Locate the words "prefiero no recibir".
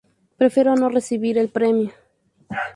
0.39-1.37